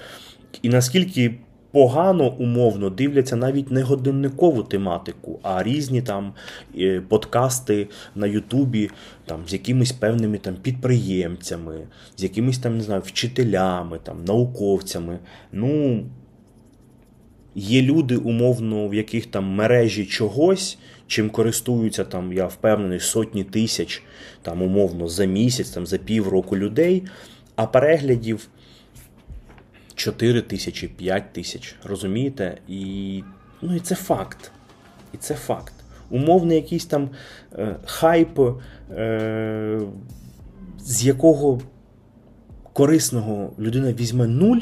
[0.62, 1.34] І наскільки
[1.76, 6.32] погано умовно дивляться навіть не годинникову тематику, а різні там
[6.78, 8.90] е, подкасти на Ютубі
[9.26, 11.78] там, з якимись певними там підприємцями,
[12.16, 15.18] з якимись там, не знаю, вчителями, там, науковцями.
[15.52, 16.04] Ну,
[17.54, 24.02] Є люди, умовно, в яких там мережі чогось, чим користуються там, я впевнений, сотні тисяч,
[24.42, 27.02] там, умовно, за місяць, там, за півроку людей,
[27.56, 28.48] а переглядів
[29.96, 31.76] 4 тисячі, 5 тисяч.
[31.84, 32.58] Розумієте?
[32.68, 33.22] І
[33.62, 34.50] ну, і це факт.
[35.14, 35.72] І це факт.
[36.10, 37.10] Умовний якийсь там
[37.52, 38.40] е, хайп,
[38.90, 39.80] е,
[40.78, 41.60] з якого
[42.72, 44.60] корисного людина візьме нуль,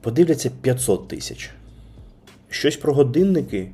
[0.00, 1.50] подивляться 500 тисяч.
[2.50, 3.70] Щось про годинники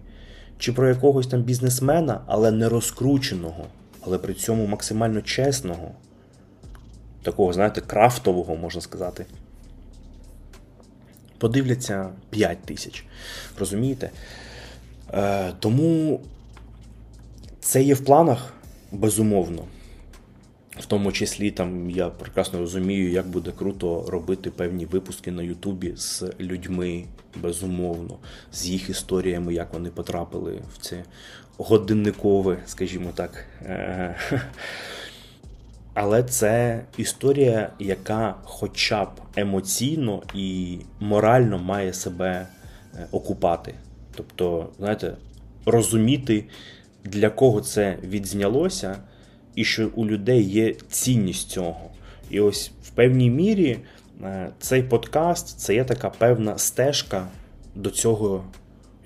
[0.58, 3.64] чи про якогось там бізнесмена, але не розкрученого,
[4.00, 5.90] але при цьому максимально чесного,
[7.22, 9.26] такого, знаєте, крафтового, можна сказати
[11.40, 13.04] подивляться 5 тисяч.
[13.58, 14.10] Розумієте?
[15.12, 16.20] Е, Тому
[17.60, 18.54] це є в планах,
[18.92, 19.64] безумовно.
[20.78, 25.92] В тому числі там я прекрасно розумію, як буде круто робити певні випуски на Ютубі
[25.96, 27.04] з людьми,
[27.36, 28.18] безумовно,
[28.52, 31.04] з їх історіями, як вони потрапили в це
[31.58, 33.46] годинникове, скажімо так.
[35.94, 42.46] Але це історія, яка хоча б емоційно і морально має себе
[42.94, 43.74] е, окупати.
[44.14, 45.16] Тобто, знаєте,
[45.66, 46.44] розуміти,
[47.04, 48.96] для кого це відзнялося,
[49.54, 51.90] і що у людей є цінність цього.
[52.30, 53.78] І ось в певній мірі
[54.24, 57.26] е, цей подкаст це є така певна стежка
[57.74, 58.44] до цього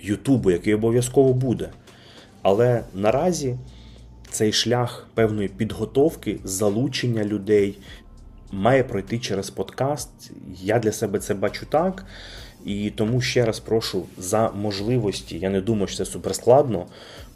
[0.00, 1.68] Ютубу, який обов'язково буде.
[2.42, 3.56] Але наразі
[4.34, 7.78] цей шлях певної підготовки, залучення людей
[8.52, 10.10] має пройти через подкаст.
[10.62, 12.06] Я для себе це бачу так.
[12.64, 16.86] І тому ще раз прошу за можливості, я не думаю, що це суперскладно,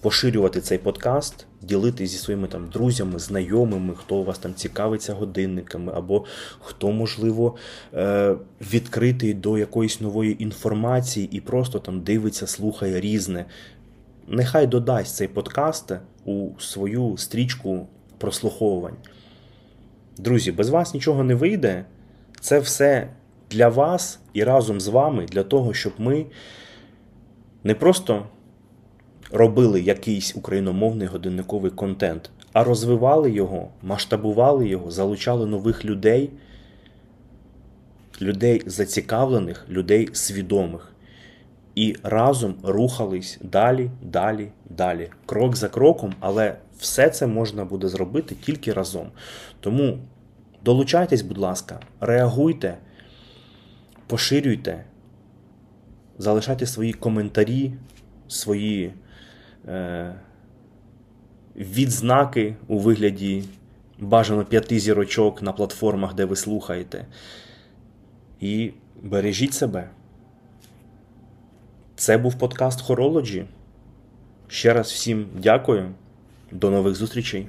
[0.01, 5.93] поширювати цей подкаст, ділитися зі своїми там друзями, знайомими, хто у вас там цікавиться годинниками,
[5.97, 6.25] або
[6.61, 7.57] хто, можливо,
[7.95, 8.35] е,
[8.73, 13.45] відкритий до якоїсь нової інформації і просто там дивиться, слухає різне.
[14.31, 15.93] Нехай додасть цей подкаст
[16.25, 17.87] у свою стрічку
[18.19, 18.97] прослуховувань.
[20.19, 21.85] Друзі, без вас нічого не вийде.
[22.41, 23.09] Це все
[23.51, 26.27] для вас і разом з вами, для того, щоб ми
[27.65, 28.27] не просто
[29.33, 36.31] робили якийсь україномовний годинниковий контент, а розвивали його, масштабували його, залучали нових людей,
[38.21, 40.93] людей зацікавлених, людей свідомих
[41.79, 48.35] і разом рухались далі, далі, далі, крок за кроком, але все це можна буде зробити
[48.35, 49.11] тільки разом.
[49.61, 49.99] Тому
[50.65, 52.79] долучайтесь, будь ласка, реагуйте,
[54.07, 54.85] поширюйте,
[56.19, 57.73] залишайте свої коментарі,
[58.29, 58.93] свої
[59.69, 60.15] е,
[61.57, 63.45] відзнаки у вигляді
[63.99, 67.07] бажано п'яти зірочок на платформах, де ви слухаєте.
[68.41, 68.71] І
[69.03, 69.91] бережіть себе.
[71.99, 73.45] Це був подкаст Хорологі.
[74.49, 75.91] Ще раз всім дякую.
[76.53, 77.49] До нових зустрічей.